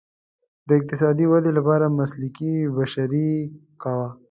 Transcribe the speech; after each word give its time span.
د 0.67 0.69
اقتصادي 0.79 1.25
ودې 1.27 1.51
لپاره 1.57 1.95
مسلکي 1.99 2.53
بشري 2.77 3.31
قوه. 3.81 4.09